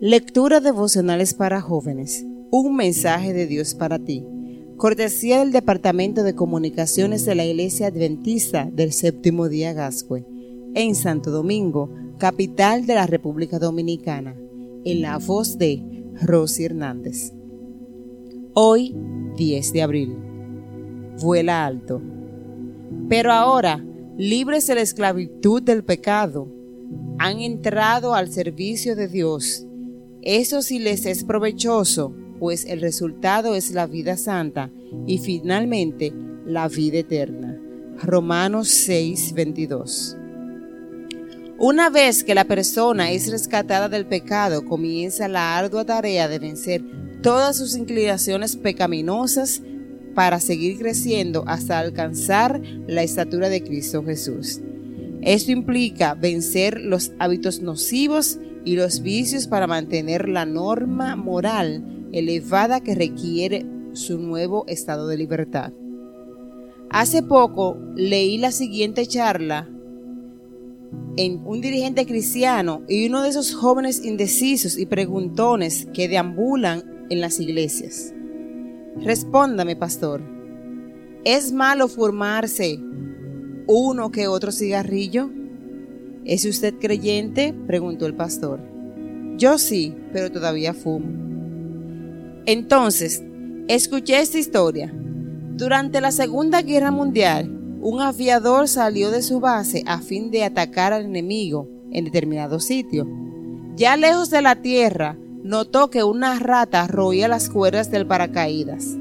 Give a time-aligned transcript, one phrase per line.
[0.00, 2.24] Lectura devocionales para jóvenes.
[2.52, 4.24] Un mensaje de Dios para ti.
[4.76, 10.24] Cortesía del Departamento de Comunicaciones de la Iglesia Adventista del Séptimo Día Gascue,
[10.76, 14.36] en Santo Domingo, capital de la República Dominicana,
[14.84, 15.82] en la voz de
[16.22, 17.32] Rosy Hernández.
[18.54, 18.94] Hoy,
[19.36, 20.16] 10 de abril.
[21.20, 22.00] Vuela alto.
[23.08, 23.84] Pero ahora,
[24.16, 26.46] libres de la esclavitud del pecado,
[27.18, 29.67] han entrado al servicio de Dios
[30.36, 34.70] eso sí les es provechoso, pues el resultado es la vida santa
[35.06, 36.12] y finalmente
[36.44, 37.58] la vida eterna.
[38.02, 40.18] Romanos 6:22.
[41.58, 46.84] Una vez que la persona es rescatada del pecado, comienza la ardua tarea de vencer
[47.22, 49.62] todas sus inclinaciones pecaminosas
[50.14, 54.60] para seguir creciendo hasta alcanzar la estatura de Cristo Jesús.
[55.22, 62.80] Esto implica vencer los hábitos nocivos y los vicios para mantener la norma moral elevada
[62.80, 65.72] que requiere su nuevo estado de libertad.
[66.90, 69.68] Hace poco leí la siguiente charla
[71.16, 77.20] en un dirigente cristiano y uno de esos jóvenes indecisos y preguntones que deambulan en
[77.20, 78.14] las iglesias.
[78.96, 80.22] Respóndame, pastor,
[81.24, 82.80] ¿es malo formarse
[83.66, 85.30] uno que otro cigarrillo?
[86.28, 87.54] ¿Es usted creyente?
[87.66, 88.60] preguntó el pastor.
[89.38, 91.06] Yo sí, pero todavía fumo.
[92.44, 93.24] Entonces,
[93.66, 94.92] escuché esta historia.
[94.92, 100.92] Durante la Segunda Guerra Mundial, un aviador salió de su base a fin de atacar
[100.92, 103.08] al enemigo en determinado sitio.
[103.76, 108.98] Ya lejos de la tierra, notó que una rata roía las cuerdas del paracaídas.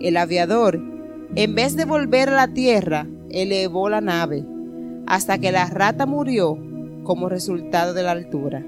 [0.00, 0.78] El aviador,
[1.34, 4.44] en vez de volver a la tierra, elevó la nave
[5.08, 6.58] hasta que la rata murió
[7.02, 8.64] como resultado de la altura.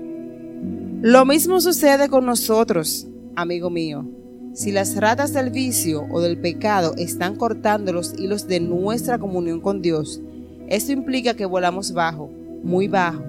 [1.03, 4.07] Lo mismo sucede con nosotros, amigo mío.
[4.55, 9.61] Si las ratas del vicio o del pecado están cortando los hilos de nuestra comunión
[9.61, 10.23] con Dios,
[10.69, 12.31] esto implica que volamos bajo,
[12.63, 13.23] muy bajo,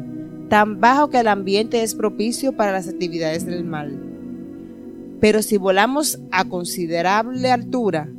[0.50, 4.00] tan bajo que el ambiente es propicio para las actividades del mal.
[5.20, 8.10] Pero si volamos a considerable altura,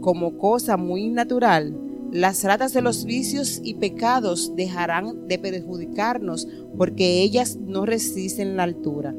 [0.00, 1.74] como cosa muy natural,
[2.12, 6.46] las ratas de los vicios y pecados dejarán de perjudicarnos
[6.76, 9.14] porque ellas no resisten la altura.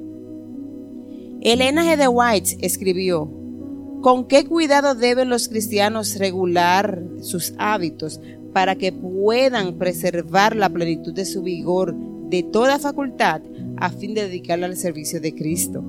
[1.42, 1.98] Elena G.
[1.98, 3.32] de White escribió,
[4.04, 8.22] ¿con qué cuidado deben los cristianos regular sus hábitos
[8.54, 11.96] para que puedan preservar la plenitud de su vigor
[12.30, 13.42] de toda facultad
[13.78, 15.84] a fin de dedicarla al servicio de Cristo?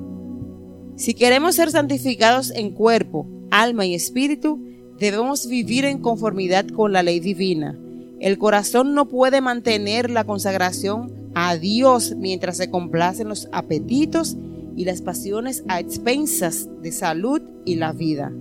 [0.96, 4.63] Si queremos ser santificados en cuerpo, alma y espíritu,
[4.98, 7.76] Debemos vivir en conformidad con la ley divina.
[8.20, 14.36] El corazón no puede mantener la consagración a Dios mientras se complacen los apetitos
[14.76, 18.32] y las pasiones a expensas de salud y la vida.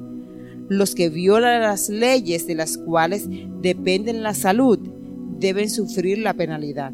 [0.69, 3.27] Los que violan las leyes de las cuales
[3.61, 4.79] dependen la salud
[5.39, 6.93] deben sufrir la penalidad.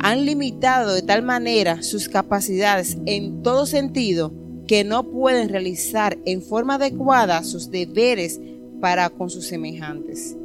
[0.00, 4.32] Han limitado de tal manera sus capacidades en todo sentido
[4.68, 8.38] que no pueden realizar en forma adecuada sus deberes
[8.80, 10.36] para con sus semejantes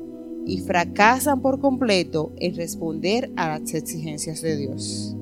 [0.45, 5.15] y fracasan por completo en responder a las exigencias de Dios.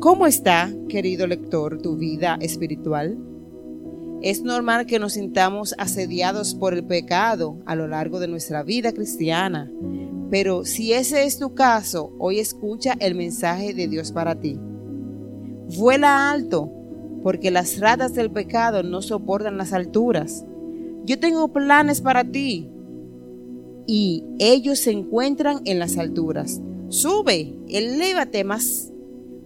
[0.00, 3.16] ¿Cómo está, querido lector, tu vida espiritual?
[4.20, 8.92] Es normal que nos sintamos asediados por el pecado a lo largo de nuestra vida
[8.92, 9.70] cristiana,
[10.30, 14.58] pero si ese es tu caso, hoy escucha el mensaje de Dios para ti.
[15.76, 16.81] Vuela alto,
[17.22, 20.44] porque las ratas del pecado no soportan las alturas.
[21.04, 22.68] Yo tengo planes para ti
[23.86, 26.60] y ellos se encuentran en las alturas.
[26.88, 28.92] Sube, elévate más,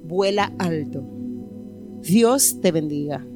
[0.05, 1.05] vuela alto.
[2.03, 3.27] Dios te bendiga.